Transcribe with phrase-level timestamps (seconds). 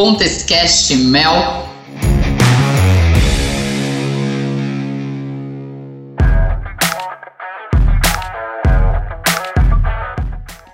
[0.00, 1.68] Pontescast Mel.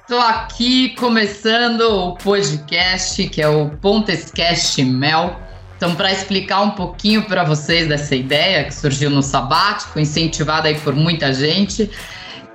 [0.02, 5.40] Estou aqui começando o podcast que é o Pontescast Mel.
[5.78, 10.78] Então, para explicar um pouquinho para vocês dessa ideia que surgiu no sabático, incentivada aí
[10.78, 11.90] por muita gente,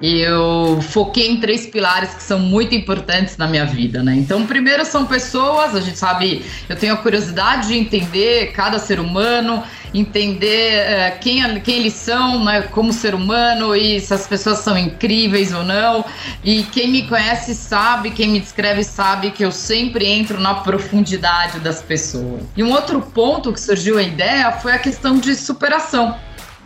[0.01, 4.15] eu foquei em três pilares que são muito importantes na minha vida, né?
[4.15, 8.99] Então, primeiro são pessoas, a gente sabe, eu tenho a curiosidade de entender cada ser
[8.99, 9.63] humano,
[9.93, 14.77] entender uh, quem, quem eles são, né, como ser humano e se as pessoas são
[14.77, 16.05] incríveis ou não.
[16.43, 21.59] E quem me conhece sabe, quem me descreve sabe que eu sempre entro na profundidade
[21.59, 22.43] das pessoas.
[22.55, 26.15] E um outro ponto que surgiu a ideia foi a questão de superação.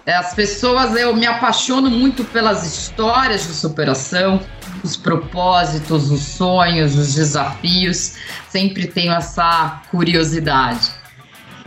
[0.05, 4.41] As pessoas, eu me apaixono muito pelas histórias de superação,
[4.83, 8.15] os propósitos, os sonhos, os desafios.
[8.49, 10.91] Sempre tenho essa curiosidade.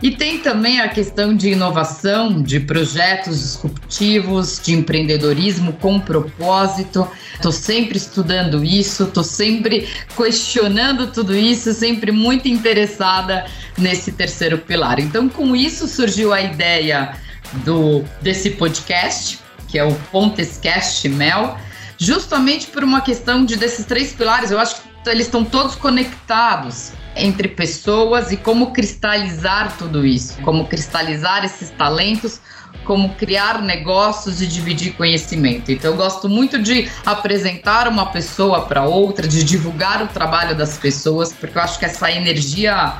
[0.03, 7.07] E tem também a questão de inovação, de projetos disruptivos, de empreendedorismo com propósito.
[7.33, 14.99] Estou sempre estudando isso, estou sempre questionando tudo isso, sempre muito interessada nesse terceiro pilar.
[14.99, 17.17] Então, com isso surgiu a ideia
[17.65, 21.57] do desse podcast, que é o Pontescast Mel,
[21.97, 24.51] justamente por uma questão de desses três pilares.
[24.51, 30.67] Eu acho que eles estão todos conectados entre pessoas e como cristalizar tudo isso, como
[30.67, 32.39] cristalizar esses talentos,
[32.85, 35.71] como criar negócios e dividir conhecimento.
[35.71, 40.77] Então, eu gosto muito de apresentar uma pessoa para outra, de divulgar o trabalho das
[40.77, 42.93] pessoas, porque eu acho que essa energia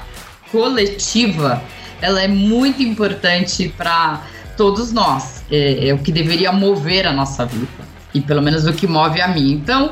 [0.51, 1.63] coletiva
[2.01, 4.21] ela é muito importante para
[4.57, 5.43] todos nós.
[5.49, 7.67] É, é, o que deveria mover a nossa vida.
[8.13, 9.51] E pelo menos o que move a mim.
[9.51, 9.91] Então,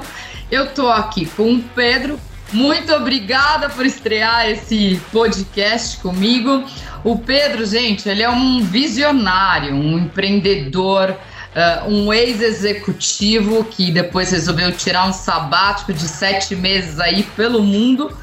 [0.52, 2.20] eu tô aqui com o Pedro.
[2.52, 6.64] Muito obrigada por estrear esse podcast comigo.
[7.04, 14.72] O Pedro, gente, ele é um visionário, um empreendedor, uh, um ex-executivo que depois resolveu
[14.72, 18.16] tirar um sabático de sete meses aí pelo mundo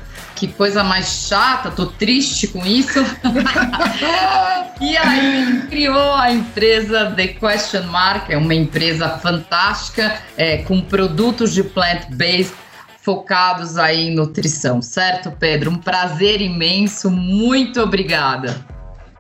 [0.43, 2.99] que coisa mais chata, tô triste com isso.
[4.81, 11.55] e aí criou a empresa The Question Mark, é uma empresa fantástica é, com produtos
[11.55, 12.55] de plant-based
[13.03, 15.71] focados aí em nutrição, certo, Pedro?
[15.71, 18.57] Um prazer imenso, muito obrigada.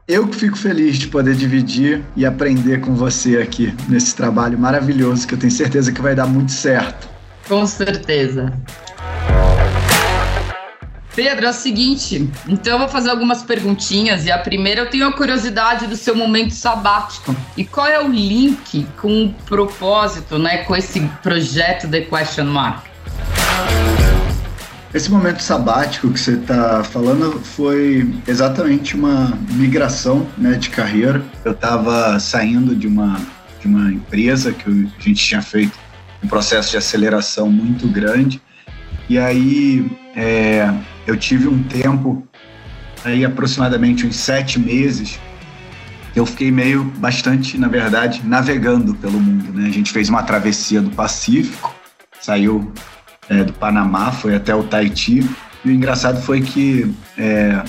[0.08, 5.28] Eu que fico feliz de poder dividir e aprender com você aqui nesse trabalho maravilhoso
[5.28, 7.08] que eu tenho certeza que vai dar muito certo.
[7.46, 8.52] Com certeza.
[11.14, 15.06] Pedro, é o seguinte, então eu vou fazer algumas perguntinhas e a primeira eu tenho
[15.06, 17.36] a curiosidade do seu momento sabático.
[17.54, 22.86] E qual é o link com o propósito, né, com esse projeto The Question Mark?
[24.94, 31.22] Esse momento sabático que você está falando foi exatamente uma migração né, de carreira.
[31.44, 33.20] Eu estava saindo de uma,
[33.60, 35.78] de uma empresa que a gente tinha feito
[36.22, 38.40] um processo de aceleração muito grande.
[39.08, 40.70] E aí é,
[41.06, 42.26] eu tive um tempo,
[43.04, 45.18] aí aproximadamente uns sete meses,
[46.14, 49.52] eu fiquei meio bastante, na verdade, navegando pelo mundo.
[49.52, 49.68] Né?
[49.68, 51.74] A gente fez uma travessia do Pacífico,
[52.20, 52.72] saiu
[53.28, 55.26] é, do Panamá, foi até o Tahiti.
[55.64, 57.62] E o engraçado foi que, é,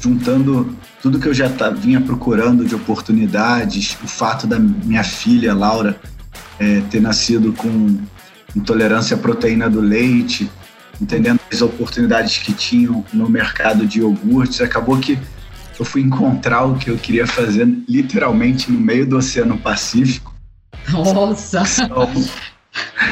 [0.00, 6.00] juntando tudo que eu já vinha procurando de oportunidades, o fato da minha filha, Laura,
[6.58, 7.96] é, ter nascido com
[8.56, 10.50] intolerância à proteína do leite,
[11.00, 15.18] entendendo as oportunidades que tinham no mercado de iogurtes, acabou que
[15.78, 20.34] eu fui encontrar o que eu queria fazer literalmente no meio do Oceano Pacífico.
[20.88, 21.62] Nossa!
[21.84, 22.10] Então,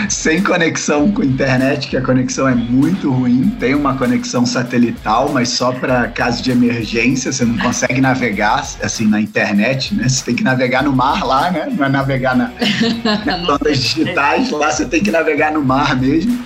[0.08, 3.50] sem conexão com internet, que a conexão é muito ruim.
[3.58, 9.06] Tem uma conexão satelital, mas só para caso de emergência, você não consegue navegar assim
[9.06, 10.08] na internet, né?
[10.08, 11.68] Você tem que navegar no mar lá, né?
[11.70, 12.52] Não é navegar na,
[13.24, 16.44] nas ondas digitais, lá você tem que navegar no mar mesmo.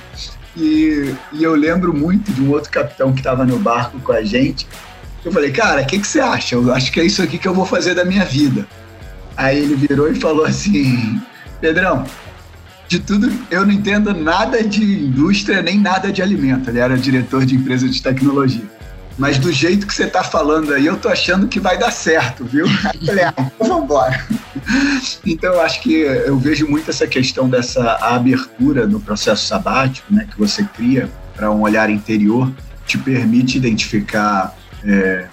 [0.59, 4.25] E, e eu lembro muito de um outro capitão que estava no barco com a
[4.25, 4.67] gente.
[5.25, 6.57] Eu falei, cara, o que, que você acha?
[6.57, 8.67] Eu acho que é isso aqui que eu vou fazer da minha vida.
[9.37, 11.23] Aí ele virou e falou assim:
[11.61, 12.05] Pedrão,
[12.89, 16.71] de tudo, eu não entendo nada de indústria nem nada de alimento.
[16.71, 18.65] Ele era diretor de empresa de tecnologia.
[19.17, 22.45] Mas do jeito que você está falando aí, eu tô achando que vai dar certo,
[22.45, 22.67] viu?
[23.01, 24.27] Eu falei, ah, então vamos embora.
[25.25, 30.27] Então, eu acho que eu vejo muito essa questão dessa abertura no processo sabático, né,
[30.31, 32.53] que você cria para um olhar interior,
[32.87, 35.27] te permite identificar, é,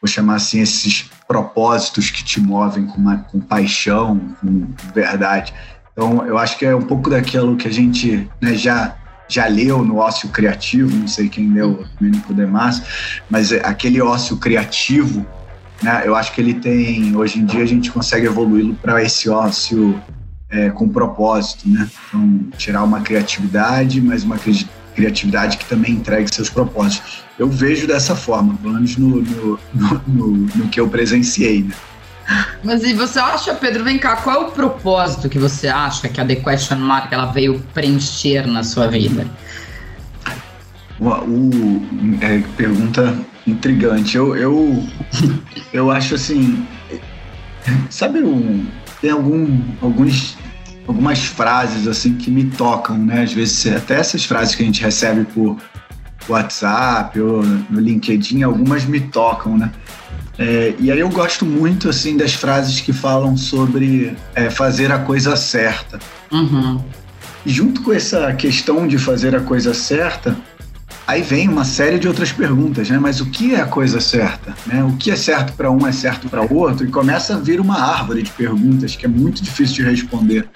[0.00, 5.52] vou chamar assim, esses propósitos que te movem com, uma, com paixão, com verdade.
[5.92, 8.96] Então, eu acho que é um pouco daquilo que a gente né, já
[9.28, 12.82] já leu no Ócio Criativo, não sei quem leu, Domenico De Massa,
[13.28, 15.26] mas aquele ócio criativo,
[15.82, 19.28] né, eu acho que ele tem, hoje em dia a gente consegue evoluí-lo para esse
[19.30, 20.00] ócio
[20.50, 21.88] é, com propósito, né?
[22.08, 24.38] Então, tirar uma criatividade, mas uma
[24.94, 27.22] criatividade que também entregue seus propósitos.
[27.38, 29.60] Eu vejo dessa forma, pelo menos no, no,
[30.06, 31.74] no, no que eu presenciei, né?
[32.62, 36.20] Mas e você acha, Pedro, vem cá, qual é o propósito que você acha que
[36.20, 39.26] a The Question Mark ela veio preencher na sua vida?
[41.00, 41.88] O, o
[42.20, 43.16] é, pergunta
[43.50, 44.16] intrigante.
[44.16, 44.84] Eu, eu,
[45.72, 46.66] eu acho assim,
[47.90, 48.66] sabe um,
[49.00, 50.36] tem algum, alguns,
[50.86, 53.22] algumas frases assim que me tocam, né?
[53.22, 55.56] Às vezes até essas frases que a gente recebe por
[56.28, 59.72] WhatsApp ou no LinkedIn, algumas me tocam, né?
[60.38, 64.98] É, e aí eu gosto muito assim das frases que falam sobre é, fazer a
[64.98, 65.98] coisa certa.
[66.30, 66.80] Uhum.
[67.44, 70.36] E junto com essa questão de fazer a coisa certa,
[71.08, 72.98] aí vem uma série de outras perguntas, né?
[72.98, 74.54] Mas o que é a coisa certa?
[74.66, 74.84] Né?
[74.84, 76.86] O que é certo para um é certo para outro?
[76.86, 80.46] E começa a vir uma árvore de perguntas que é muito difícil de responder.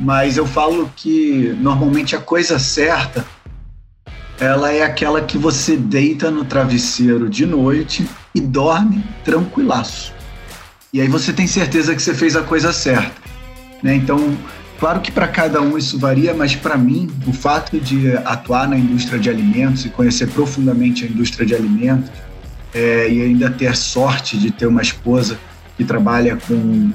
[0.00, 3.24] Mas eu falo que normalmente a coisa certa
[4.40, 10.12] ela é aquela que você deita no travesseiro de noite e dorme tranquilaço.
[10.92, 13.14] E aí você tem certeza que você fez a coisa certa.
[13.82, 13.94] Né?
[13.94, 14.36] Então,
[14.78, 18.76] claro que para cada um isso varia, mas para mim, o fato de atuar na
[18.76, 22.10] indústria de alimentos e conhecer profundamente a indústria de alimentos
[22.74, 25.38] é, e ainda ter sorte de ter uma esposa
[25.76, 26.90] que trabalha com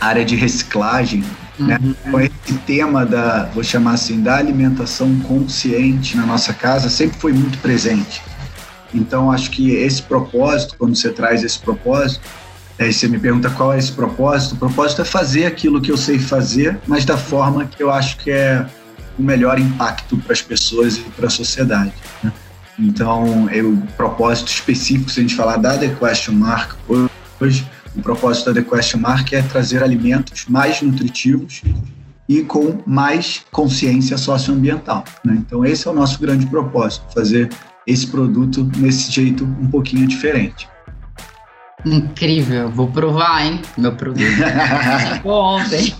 [0.00, 1.24] área de reciclagem,
[1.58, 1.78] né?
[1.80, 1.88] uhum.
[1.88, 1.94] né?
[2.10, 7.32] com esse tema da, vou chamar assim, da alimentação consciente na nossa casa sempre foi
[7.32, 8.22] muito presente.
[8.94, 12.20] Então, acho que esse propósito, quando você traz esse propósito,
[12.82, 15.96] aí você me pergunta qual é esse propósito, o propósito é fazer aquilo que eu
[15.96, 18.66] sei fazer, mas da forma que eu acho que é
[19.18, 21.92] o melhor impacto para as pessoas e para a sociedade.
[22.22, 22.32] Né?
[22.78, 26.74] Então, o propósito específico, se a gente falar da The Question Mark
[27.38, 31.62] hoje, o propósito da The Question Mark é trazer alimentos mais nutritivos
[32.28, 35.04] e com mais consciência socioambiental.
[35.24, 35.36] Né?
[35.38, 37.50] Então, esse é o nosso grande propósito, fazer
[37.86, 40.71] esse produto nesse jeito um pouquinho diferente.
[41.84, 44.22] Incrível, vou provar, hein, meu produto.
[45.24, 45.94] ontem.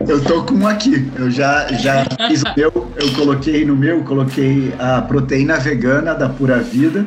[0.00, 1.10] eu tô com um aqui.
[1.16, 6.28] Eu já, já fiz o meu, eu coloquei no meu, coloquei a proteína vegana da
[6.28, 7.06] Pura Vida.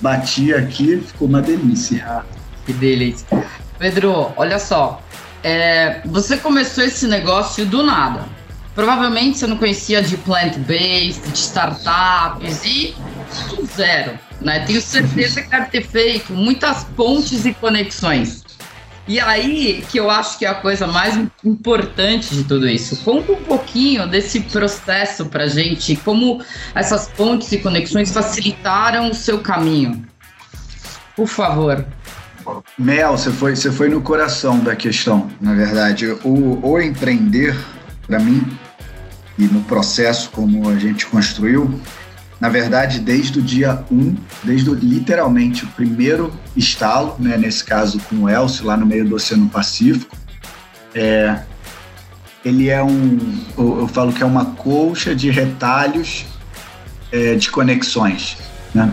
[0.00, 2.22] Bati aqui, ficou uma delícia.
[2.66, 3.26] Que delícia.
[3.78, 5.02] Pedro, olha só.
[5.42, 8.24] É, você começou esse negócio do nada.
[8.74, 12.94] Provavelmente você não conhecia de plant-based, de startups e
[13.74, 14.18] zero.
[14.40, 14.60] Né?
[14.60, 18.44] Tenho certeza que deve ter feito muitas pontes e conexões.
[19.06, 22.96] E aí que eu acho que é a coisa mais importante de tudo isso.
[23.04, 26.42] Conta um pouquinho desse processo pra gente, como
[26.74, 30.06] essas pontes e conexões facilitaram o seu caminho.
[31.16, 31.84] Por favor.
[32.78, 36.06] Mel, você foi, você foi no coração da questão, na verdade.
[36.24, 37.56] O, o empreender,
[38.06, 38.46] para mim,
[39.38, 41.80] e no processo como a gente construiu,
[42.40, 48.22] na verdade, desde o dia 1, desde literalmente o primeiro estalo, né, nesse caso com
[48.22, 50.16] o Elcio, lá no meio do Oceano Pacífico,
[50.94, 51.40] é,
[52.44, 53.18] ele é um,
[53.58, 56.24] eu, eu falo que é uma colcha de retalhos
[57.12, 58.38] é, de conexões,
[58.74, 58.90] né?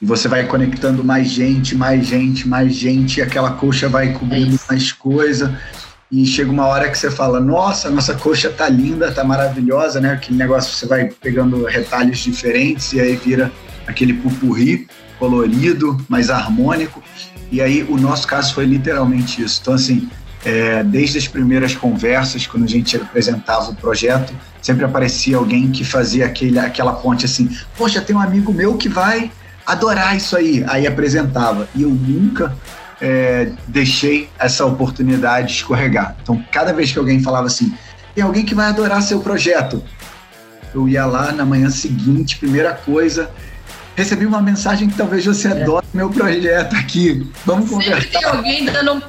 [0.00, 4.56] E você vai conectando mais gente, mais gente, mais gente, e aquela coxa vai cobrindo
[4.56, 5.58] é mais coisa.
[6.10, 10.12] E chega uma hora que você fala: Nossa, nossa coxa tá linda, tá maravilhosa, né?
[10.12, 13.52] Aquele negócio você vai pegando retalhos diferentes e aí vira
[13.86, 14.88] aquele pupurri
[15.18, 17.02] colorido, mais harmônico.
[17.52, 19.60] E aí o nosso caso foi literalmente isso.
[19.62, 20.08] Então, assim,
[20.44, 25.84] é, desde as primeiras conversas, quando a gente apresentava o projeto, sempre aparecia alguém que
[25.84, 29.30] fazia aquele, aquela ponte assim: Poxa, tem um amigo meu que vai
[29.64, 30.64] adorar isso aí.
[30.66, 31.68] Aí apresentava.
[31.74, 32.56] E eu nunca
[33.00, 36.16] é, deixei essa oportunidade escorregar.
[36.22, 37.74] Então, cada vez que alguém falava assim,
[38.14, 39.82] tem alguém que vai adorar seu projeto,
[40.74, 43.30] eu ia lá na manhã seguinte, primeira coisa,
[43.96, 45.62] recebi uma mensagem que talvez você é.
[45.62, 47.28] adore meu projeto aqui.
[47.44, 48.18] Vamos Sempre conversar.
[48.18, 49.02] tem alguém dando,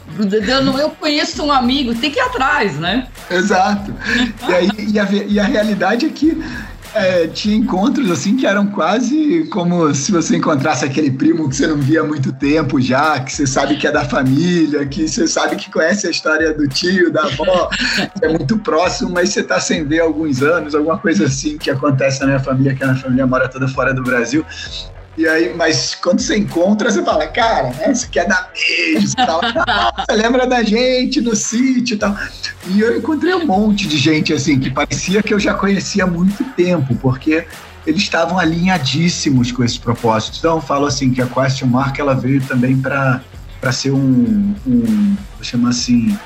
[0.46, 3.08] dando, eu conheço um amigo, tem que ir atrás, né?
[3.30, 3.94] Exato.
[4.48, 6.42] e, aí, e, a, e a realidade é que
[6.94, 11.68] é, tinha encontros assim que eram quase como se você encontrasse aquele primo que você
[11.68, 15.28] não via há muito tempo já, que você sabe que é da família, que você
[15.28, 17.70] sabe que conhece a história do tio, da avó,
[18.22, 21.70] é muito próximo, mas você está sem ver há alguns anos, alguma coisa assim que
[21.70, 24.46] acontece na minha família, que a minha família mora toda fora do Brasil.
[25.18, 29.42] E aí, mas quando você encontra, você fala, cara, né, você quer dar beijo, tal,
[30.08, 32.16] você lembra da gente no sítio e tal.
[32.68, 36.08] E eu encontrei um monte de gente assim que parecia que eu já conhecia há
[36.08, 37.46] muito tempo, porque
[37.86, 40.38] eles estavam alinhadíssimos com esse propósito.
[40.40, 43.22] Então, eu falo assim que a Question Mark ela veio também para
[43.60, 46.18] para ser um, um vou chamar assim,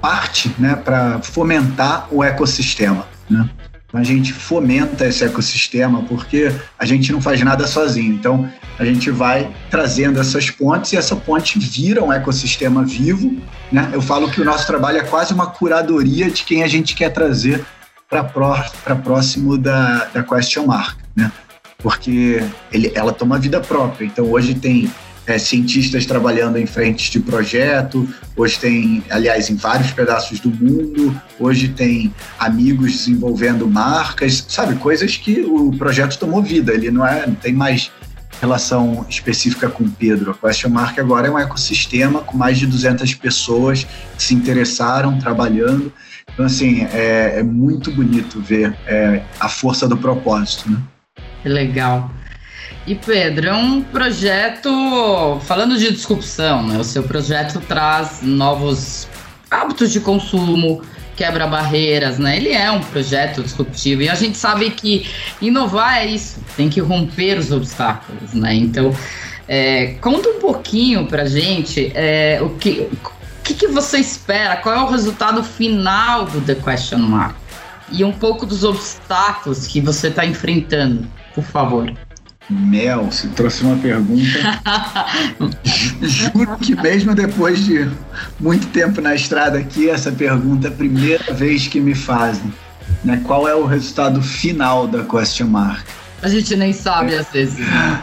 [0.00, 3.48] parte, né, para fomentar o ecossistema, né?
[3.96, 8.12] A gente fomenta esse ecossistema porque a gente não faz nada sozinho.
[8.12, 13.36] Então, a gente vai trazendo essas pontes e essa ponte vira um ecossistema vivo.
[13.72, 13.88] Né?
[13.92, 17.10] Eu falo que o nosso trabalho é quase uma curadoria de quem a gente quer
[17.10, 17.64] trazer
[18.08, 18.22] para
[18.96, 21.32] próximo da, da question mark, né?
[21.78, 24.04] porque ele, ela toma vida própria.
[24.04, 24.92] Então, hoje tem
[25.26, 31.20] é, cientistas trabalhando em frentes de projeto, hoje tem, aliás, em vários pedaços do mundo,
[31.38, 37.26] hoje tem amigos desenvolvendo marcas, sabe, coisas que o projeto tomou vida, ele não é,
[37.26, 37.90] não tem mais
[38.40, 40.30] relação específica com o Pedro.
[40.30, 43.84] A Question Mark agora é um ecossistema com mais de 200 pessoas
[44.16, 45.92] que se interessaram, trabalhando.
[46.32, 50.78] Então, assim, é, é muito bonito ver é, a força do propósito, né?
[51.44, 52.10] Legal.
[52.86, 56.78] E Pedro, é um projeto, falando de disrupção, né?
[56.78, 59.08] O seu projeto traz novos
[59.50, 60.80] hábitos de consumo,
[61.16, 62.36] quebra barreiras, né?
[62.36, 65.10] Ele é um projeto disruptivo e a gente sabe que
[65.42, 68.54] inovar é isso, tem que romper os obstáculos, né?
[68.54, 68.94] Então,
[69.48, 74.74] é, conta um pouquinho pra gente é, o que, o que, que você espera, qual
[74.76, 77.34] é o resultado final do The Question Mark
[77.90, 81.92] e um pouco dos obstáculos que você está enfrentando, por favor.
[82.48, 84.22] Mel, você trouxe uma pergunta.
[86.00, 87.90] Juro que mesmo depois de
[88.38, 92.52] muito tempo na estrada aqui, essa pergunta é a primeira vez que me fazem.
[93.04, 93.20] Né?
[93.24, 95.86] Qual é o resultado final da question mark?
[96.22, 97.18] A gente nem sabe é.
[97.18, 97.58] às vezes.
[97.58, 98.02] Né?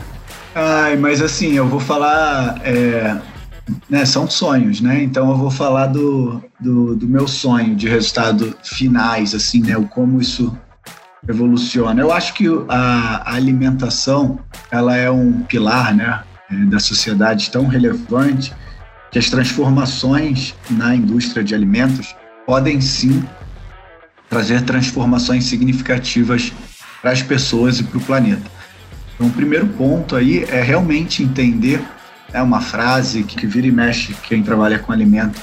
[0.55, 2.59] Ai, mas assim, eu vou falar.
[2.63, 3.17] É,
[3.89, 5.01] né, são sonhos, né?
[5.01, 9.77] Então eu vou falar do, do, do meu sonho de resultado finais, assim, né?
[9.77, 10.55] O como isso
[11.27, 12.01] evoluciona.
[12.01, 14.39] Eu acho que a, alimentação
[14.69, 18.53] ela é um pilar né, é, da sociedade tão relevante
[19.11, 22.15] que as transformações na indústria de alimentos
[22.45, 23.23] podem sim
[24.29, 26.51] trazer transformações significativas
[27.01, 28.51] para as pessoas e para o planeta.
[29.13, 31.81] Então, o primeiro ponto aí é realmente entender
[32.33, 35.39] é uma frase que vira e mexe quem trabalha com alimento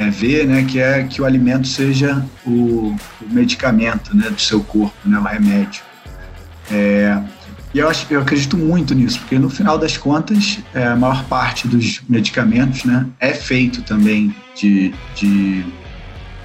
[0.00, 4.64] é, ver, né, que é que o alimento seja o, o medicamento, né, do seu
[4.64, 5.82] corpo, né, o remédio.
[6.70, 7.20] É,
[7.74, 11.22] e eu, acho, eu acredito muito nisso, porque no final das contas, é, a maior
[11.26, 15.66] parte dos medicamentos, né, é feito também de, de,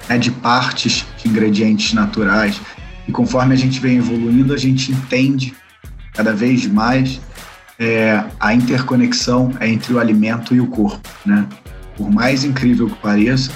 [0.06, 2.60] né, de partes, de ingredientes naturais.
[3.08, 5.54] E conforme a gente vem evoluindo, a gente entende
[6.12, 7.22] cada vez mais
[7.78, 11.46] é, a interconexão entre o alimento e o corpo, né?
[11.96, 13.50] Por mais incrível que pareça,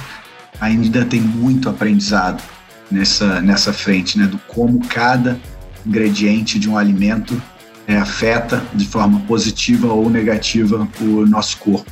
[0.61, 2.43] ainda tem muito aprendizado
[2.91, 4.27] nessa, nessa frente, né?
[4.27, 5.39] Do como cada
[5.87, 7.41] ingrediente de um alimento
[7.87, 11.91] é, afeta de forma positiva ou negativa o nosso corpo.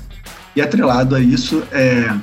[0.54, 2.14] E atrelado a isso, é,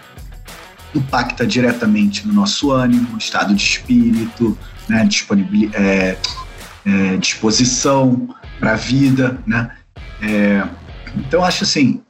[0.94, 5.08] impacta diretamente no nosso ânimo, estado de espírito, né?
[5.74, 6.18] É,
[6.86, 8.30] é, disposição
[8.60, 9.72] para a vida, né?
[10.22, 10.64] É,
[11.16, 12.02] então, acho assim,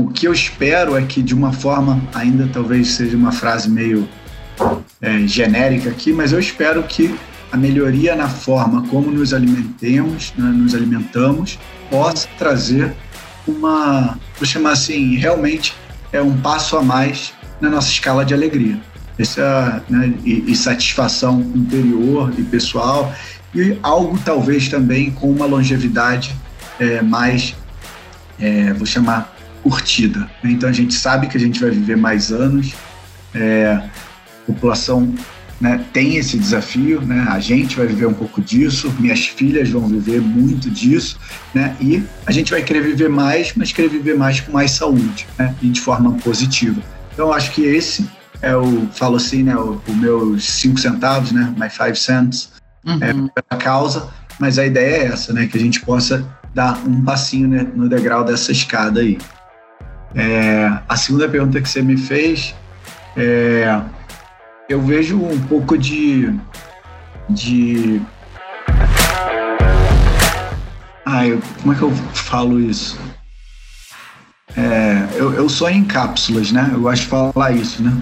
[0.00, 4.08] o que eu espero é que, de uma forma, ainda talvez seja uma frase meio
[5.00, 7.14] é, genérica aqui, mas eu espero que
[7.52, 11.58] a melhoria na forma como nos alimentemos, né, nos alimentamos,
[11.90, 12.92] possa trazer
[13.46, 15.74] uma, vou chamar assim, realmente
[16.12, 18.78] é um passo a mais na nossa escala de alegria.
[19.18, 23.12] Essa, né, e, e satisfação interior e pessoal,
[23.54, 26.34] e algo talvez também com uma longevidade
[26.78, 27.54] é, mais,
[28.38, 30.20] é, vou chamar, curtida.
[30.42, 30.52] Né?
[30.52, 32.74] Então a gente sabe que a gente vai viver mais anos,
[33.34, 35.14] é, a população
[35.60, 37.26] né, tem esse desafio, né?
[37.28, 41.18] a gente vai viver um pouco disso, minhas filhas vão viver muito disso,
[41.54, 41.76] né?
[41.80, 45.54] e a gente vai querer viver mais, mas querer viver mais com mais saúde né?
[45.60, 46.80] e de forma positiva.
[47.12, 48.08] Então acho que esse
[48.42, 52.52] é o, falo assim, né, o, o meus cinco centavos, né, my five cents,
[52.86, 52.98] uhum.
[53.02, 57.04] é a causa, mas a ideia é essa, né, que a gente possa dar um
[57.04, 59.18] passinho né, no degrau dessa escada aí.
[60.14, 62.54] É, a segunda pergunta que você me fez,
[63.16, 63.80] é,
[64.68, 66.34] eu vejo um pouco de.
[67.28, 68.00] de
[71.04, 72.98] ah, eu, como é que eu falo isso?
[74.56, 76.70] É, eu, eu sonho em cápsulas, né?
[76.72, 77.96] Eu gosto de falar isso, né?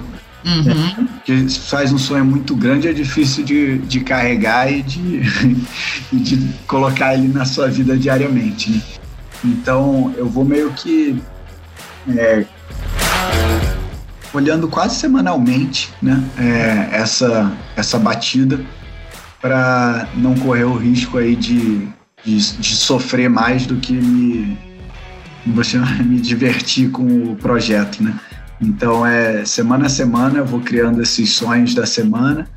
[0.45, 1.07] Uhum.
[1.07, 5.23] É, que faz um sonho muito grande, é difícil de, de carregar e de,
[6.13, 8.71] e de colocar ele na sua vida diariamente.
[8.71, 8.83] Né?
[9.45, 11.21] Então eu vou meio que
[12.17, 12.45] é,
[14.33, 18.61] olhando quase semanalmente né, é, essa, essa batida
[19.41, 21.89] para não correr o risco aí de,
[22.25, 24.59] de, de, sofrer mais do que me,
[26.05, 28.19] me divertir com o projeto, né?
[28.61, 32.49] Então, é semana a semana eu vou criando esses sonhos da semana.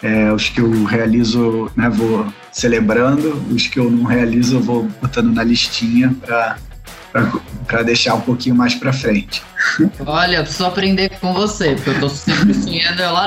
[0.00, 3.34] É, os que eu realizo, né, vou celebrando.
[3.50, 6.56] Os que eu não realizo, eu vou botando na listinha para
[7.84, 9.42] deixar um pouquinho mais para frente.
[10.04, 13.26] Olha, eu preciso aprender com você, porque eu tô sempre sonhando lá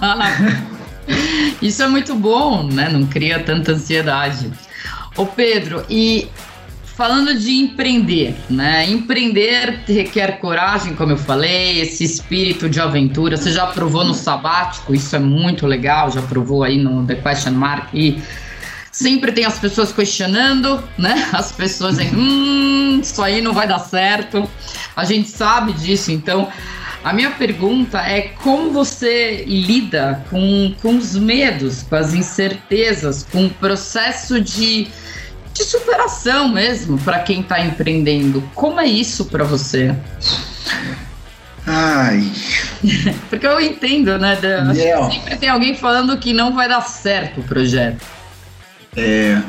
[0.00, 0.74] na...
[1.60, 2.88] Isso é muito bom, né?
[2.88, 4.50] Não cria tanta ansiedade.
[5.16, 6.28] Ô Pedro, e
[6.96, 8.88] falando de empreender, né?
[8.88, 13.36] Empreender requer coragem, como eu falei, esse espírito de aventura.
[13.36, 17.52] Você já provou no sabático, isso é muito legal, já provou aí no The Question
[17.52, 18.22] Mark e
[18.94, 21.28] sempre tem as pessoas questionando, né?
[21.32, 24.48] As pessoas dizem, hum, isso aí não vai dar certo.
[24.94, 26.48] A gente sabe disso, então
[27.02, 33.46] a minha pergunta é como você lida com, com os medos, com as incertezas, com
[33.46, 34.88] o processo de
[35.52, 38.42] de superação mesmo para quem está empreendendo.
[38.56, 39.94] Como é isso para você?
[41.64, 42.28] Ai.
[43.30, 44.36] Porque eu entendo, né?
[45.12, 48.04] sempre tem alguém falando que não vai dar certo o projeto.
[48.96, 49.42] É,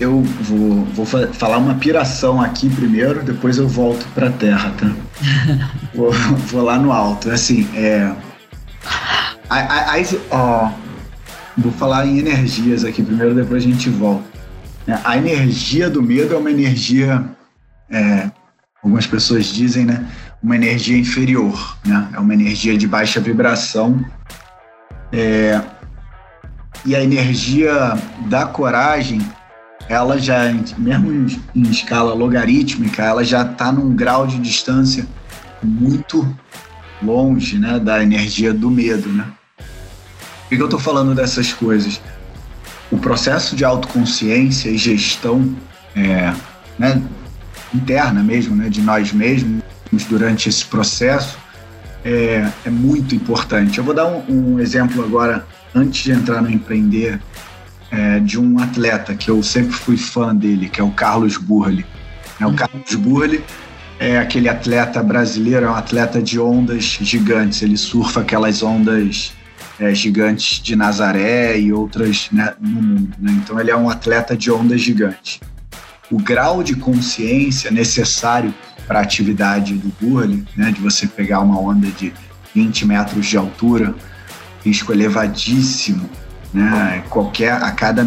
[0.00, 4.90] eu vou, vou falar uma piração aqui primeiro, depois eu volto para a terra, tá?
[5.94, 7.30] vou, vou, lá no alto.
[7.30, 8.12] Assim, é.
[9.48, 10.72] A, a, a, ó,
[11.56, 14.24] vou falar em energias aqui primeiro, depois a gente volta.
[14.86, 17.24] É, a energia do medo é uma energia,
[17.88, 18.30] é,
[18.82, 20.04] algumas pessoas dizem, né?
[20.42, 22.08] Uma energia inferior, né?
[22.12, 24.04] É uma energia de baixa vibração.
[25.12, 25.60] É,
[26.84, 29.20] e a energia da coragem,
[29.88, 35.06] ela já, mesmo em, escala logarítmica, ela já está num grau de distância
[35.62, 36.36] muito
[37.02, 37.78] longe, né?
[37.78, 39.26] Da energia do medo, né?
[40.48, 42.00] Por que eu estou falando dessas coisas?
[42.94, 45.54] o processo de autoconsciência e gestão
[45.96, 46.32] é,
[46.78, 47.02] né,
[47.74, 49.62] interna mesmo, né, de nós mesmos
[50.08, 51.36] durante esse processo
[52.04, 53.78] é, é muito importante.
[53.78, 57.20] Eu vou dar um, um, exemplo agora, antes de entrar no empreender,
[57.90, 61.84] é, de um atleta que eu sempre fui fã dele, que é o Carlos Burli.
[62.40, 62.56] É, o uhum.
[62.56, 63.44] Carlos Burli
[63.98, 67.62] é aquele atleta brasileiro, é um atleta de ondas gigantes.
[67.62, 69.32] Ele surfa aquelas ondas
[69.78, 73.14] é, gigantes de Nazaré e outras né, no mundo.
[73.18, 73.32] Né?
[73.42, 75.40] Então ele é um atleta de onda gigante.
[76.10, 78.52] O grau de consciência necessário
[78.86, 82.12] para a atividade do burley, né, de você pegar uma onda de
[82.54, 83.94] 20 metros de altura,
[84.64, 86.08] risco elevadíssimo,
[86.52, 87.04] né?
[87.10, 88.06] Qualquer a cada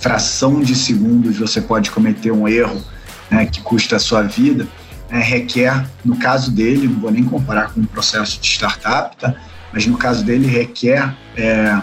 [0.00, 2.82] fração de segundos você pode cometer um erro,
[3.30, 4.66] né, que custa a sua vida.
[5.10, 9.34] Né, requer, no caso dele, não vou nem comparar com o processo de startup, tá?
[9.72, 11.80] mas no caso dele requer é,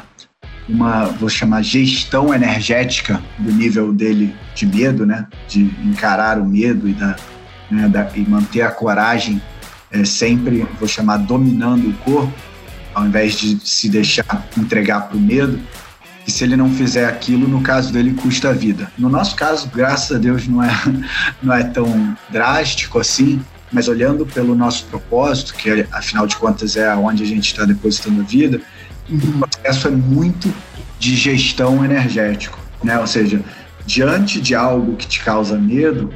[0.67, 5.27] uma, vou chamar, gestão energética do nível dele de medo, né?
[5.47, 7.15] De encarar o medo e, da,
[7.69, 9.41] né, da e manter a coragem
[9.91, 12.33] é, sempre, vou chamar, dominando o corpo,
[12.95, 15.59] ao invés de se deixar entregar para o medo.
[16.25, 18.91] E se ele não fizer aquilo, no caso dele, custa a vida.
[18.97, 20.71] No nosso caso, graças a Deus, não é,
[21.43, 23.39] não é tão drástico assim,
[23.71, 28.21] mas olhando pelo nosso propósito, que afinal de contas é onde a gente está depositando
[28.21, 28.61] a vida,
[29.07, 30.51] o processo é muito
[30.97, 32.97] de gestão energético, né?
[32.97, 33.41] Ou seja,
[33.85, 36.11] diante de algo que te causa medo,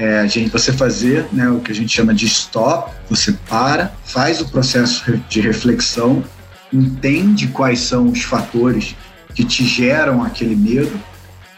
[0.00, 3.92] é, a gente, você fazer né, o que a gente chama de stop, você para,
[4.02, 6.24] faz o processo de reflexão,
[6.72, 8.96] entende quais são os fatores
[9.34, 10.98] que te geram aquele medo,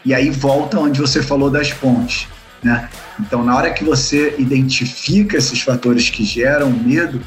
[0.03, 2.27] e aí volta onde você falou das pontes.
[2.61, 2.89] Né?
[3.17, 7.21] Então, na hora que você identifica esses fatores que geram medo,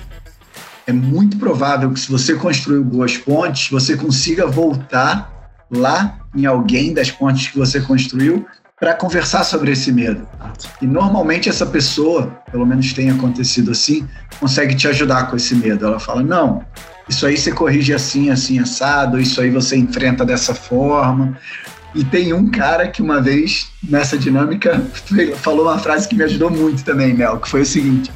[0.86, 6.92] é muito provável que se você construiu boas pontes, você consiga voltar lá em alguém
[6.92, 8.46] das pontes que você construiu
[8.78, 10.28] para conversar sobre esse medo.
[10.82, 14.06] E normalmente essa pessoa, pelo menos tem acontecido assim,
[14.38, 15.86] consegue te ajudar com esse medo.
[15.86, 16.62] Ela fala: "Não,
[17.08, 21.38] isso aí você corrige assim, assim assado, isso aí você enfrenta dessa forma".
[21.94, 24.82] E tem um cara que uma vez, nessa dinâmica,
[25.40, 28.12] falou uma frase que me ajudou muito também, Mel, que foi o seguinte: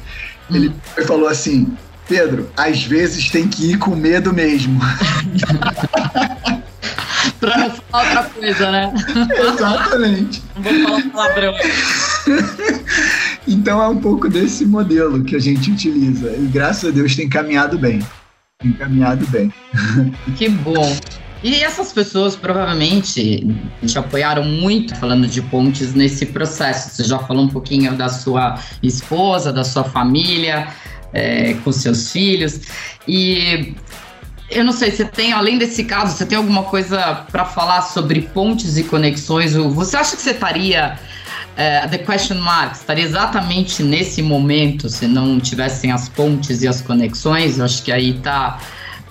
[0.51, 1.03] ele hum.
[1.07, 1.75] falou assim,
[2.07, 4.79] Pedro, às vezes tem que ir com medo mesmo.
[7.41, 8.93] pra não falar outra coisa, né?
[9.53, 10.41] Exatamente.
[10.55, 11.53] Não vou falar palavrão.
[13.47, 16.31] então é um pouco desse modelo que a gente utiliza.
[16.37, 17.99] E graças a Deus tem caminhado bem.
[18.63, 19.51] encaminhado bem.
[20.37, 20.95] Que bom.
[21.43, 23.47] E essas pessoas provavelmente
[23.83, 26.91] te apoiaram muito falando de pontes nesse processo.
[26.91, 30.67] Você já falou um pouquinho da sua esposa, da sua família,
[31.11, 32.61] é, com seus filhos.
[33.07, 33.73] E
[34.51, 38.21] eu não sei, você tem, além desse caso, você tem alguma coisa para falar sobre
[38.21, 39.53] pontes e conexões?
[39.53, 40.99] Você acha que você estaria.
[41.57, 46.81] É, the question mark estaria exatamente nesse momento se não tivessem as pontes e as
[46.81, 47.59] conexões?
[47.59, 48.57] Eu acho que aí tá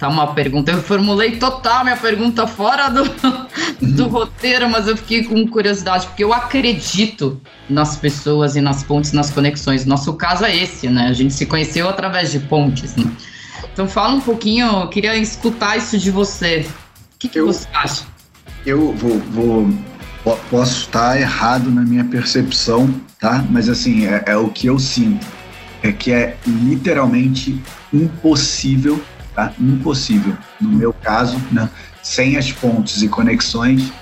[0.01, 0.73] Tá uma pergunta.
[0.73, 3.05] Eu formulei total minha pergunta fora do,
[3.87, 9.13] do roteiro, mas eu fiquei com curiosidade, porque eu acredito nas pessoas e nas pontes,
[9.13, 9.85] nas conexões.
[9.85, 11.09] Nosso caso é esse, né?
[11.09, 13.13] A gente se conheceu através de pontes, né?
[13.73, 16.67] Então fala um pouquinho, eu queria escutar isso de você.
[17.15, 18.05] O que, que eu, você acha?
[18.65, 19.71] Eu vou, vou,
[20.51, 23.45] posso estar errado na minha percepção, tá?
[23.51, 25.27] Mas assim, é, é o que eu sinto.
[25.83, 27.61] É que é literalmente
[27.93, 29.03] impossível
[29.35, 29.53] tá?
[29.59, 30.37] Impossível.
[30.61, 31.69] No meu caso, né?
[32.03, 33.93] sem as pontes e conexões,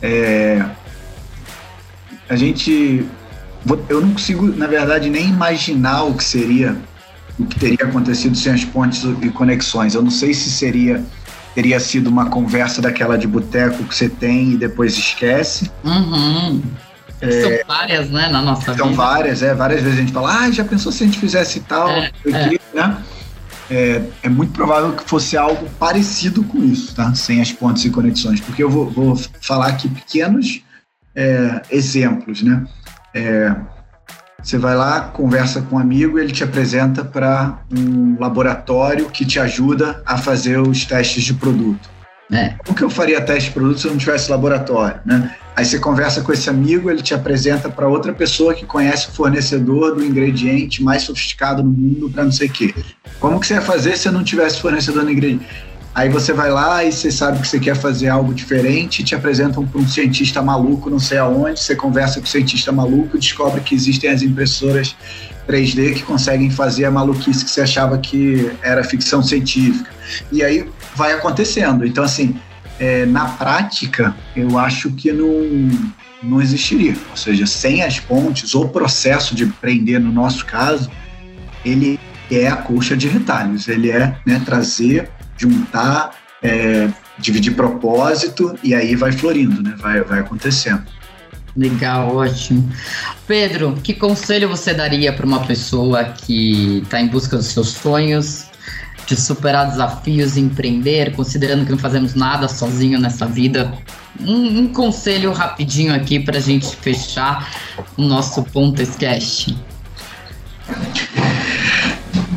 [0.00, 0.64] é,
[2.28, 3.06] a gente.
[3.88, 6.76] Eu não consigo, na verdade, nem imaginar o que seria,
[7.38, 9.94] o que teria acontecido sem as pontes e conexões.
[9.94, 11.04] Eu não sei se seria
[11.54, 15.70] teria sido uma conversa daquela de boteco que você tem e depois esquece.
[15.84, 16.60] Uhum.
[17.20, 18.84] É, são várias, né, na nossa são vida.
[18.84, 19.54] São várias, é.
[19.54, 22.60] Várias vezes a gente fala, ah, já pensou se a gente fizesse tal, é, aqui,
[22.74, 22.76] é.
[22.76, 23.02] né?
[23.70, 27.14] é, é, muito provável que fosse algo parecido com isso, tá?
[27.14, 30.62] Sem as pontes e conexões, porque eu vou, vou falar aqui pequenos
[31.14, 32.66] é, exemplos, né?
[34.44, 39.40] Você vai lá, conversa com um amigo, ele te apresenta para um laboratório que te
[39.40, 41.88] ajuda a fazer os testes de produto.
[42.30, 42.50] É.
[42.64, 45.34] Como que eu faria teste de produto se eu não tivesse laboratório, né?
[45.56, 49.12] Aí você conversa com esse amigo, ele te apresenta para outra pessoa que conhece o
[49.12, 52.74] fornecedor do ingrediente mais sofisticado no mundo para não sei o quê.
[53.20, 55.46] Como que você ia fazer se eu não tivesse fornecedor do ingrediente?
[55.94, 59.64] Aí você vai lá e você sabe que você quer fazer algo diferente, te apresentam
[59.64, 63.76] para um cientista maluco, não sei aonde, você conversa com o cientista maluco, descobre que
[63.76, 64.96] existem as impressoras
[65.48, 69.90] 3D que conseguem fazer a maluquice que você achava que era ficção científica.
[70.32, 71.86] E aí vai acontecendo.
[71.86, 72.34] Então, assim,
[72.78, 75.70] é, na prática, eu acho que não,
[76.22, 76.96] não existiria.
[77.10, 80.90] Ou seja, sem as pontes, o processo de prender, no nosso caso,
[81.64, 83.68] ele é a colcha de retalhos.
[83.68, 89.74] Ele é né, trazer, juntar, é, dividir propósito e aí vai florindo, né?
[89.78, 90.84] vai, vai acontecendo.
[91.56, 92.68] Legal, ótimo.
[93.26, 98.46] Pedro, que conselho você daria para uma pessoa que está em busca dos seus sonhos,
[99.06, 103.72] de superar desafios, empreender, considerando que não fazemos nada sozinho nessa vida?
[104.20, 107.48] Um, um conselho rapidinho aqui para a gente fechar
[107.96, 109.56] o nosso Pontescast.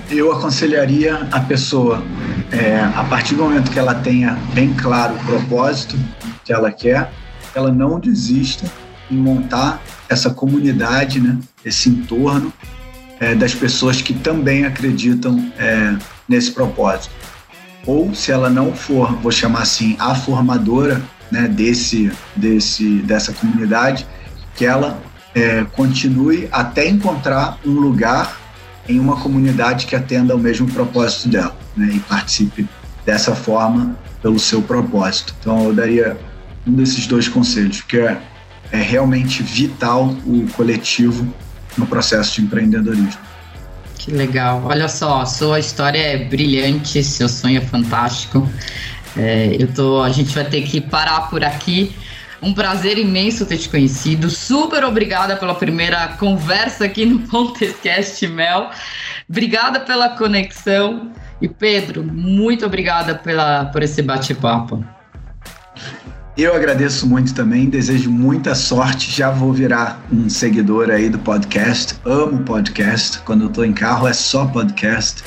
[0.10, 2.04] Eu aconselharia a pessoa,
[2.52, 5.98] é, a partir do momento que ela tenha bem claro o propósito
[6.44, 7.12] que ela quer,
[7.54, 8.66] ela não desista
[9.10, 12.52] em montar essa comunidade, né, esse entorno
[13.20, 15.96] é, das pessoas que também acreditam é,
[16.28, 17.14] nesse propósito.
[17.86, 24.06] Ou se ela não for, vou chamar assim, a formadora né, desse, desse, dessa comunidade,
[24.56, 25.02] que ela
[25.34, 28.38] é, continue até encontrar um lugar
[28.88, 32.68] em uma comunidade que atenda ao mesmo propósito dela né, e participe
[33.06, 35.34] dessa forma pelo seu propósito.
[35.40, 36.18] Então eu daria
[36.66, 38.22] um desses dois conselhos, que é
[38.72, 41.34] é realmente vital o coletivo
[41.78, 43.22] no processo de empreendedorismo.
[43.98, 44.64] Que legal.
[44.66, 48.48] Olha só, sua história é brilhante, seu sonho é fantástico.
[49.16, 51.96] É, eu tô, a gente vai ter que parar por aqui.
[52.42, 54.30] Um prazer imenso ter te conhecido.
[54.30, 58.70] Super obrigada pela primeira conversa aqui no Pontescast Mel.
[59.28, 61.12] Obrigada pela conexão.
[61.42, 64.84] E Pedro, muito obrigada pela, por esse bate-papo.
[66.38, 69.12] Eu agradeço muito também, desejo muita sorte.
[69.12, 71.96] Já vou virar um seguidor aí do podcast.
[72.06, 73.20] Amo podcast.
[73.20, 75.24] Quando eu tô em carro é só podcast.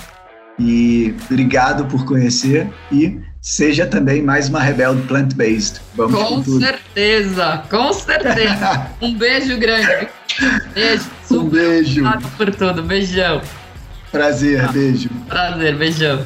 [0.56, 5.80] E obrigado por conhecer e seja também mais uma rebelde plant-based.
[5.96, 8.86] Vamos com, com certeza, com certeza.
[9.02, 10.08] um beijo grande.
[10.74, 11.04] Beijo.
[11.32, 12.00] um beijo.
[12.00, 12.82] Obrigado por tudo.
[12.84, 13.40] Beijão.
[14.10, 15.08] Prazer, beijo.
[15.28, 16.22] Prazer, beijão.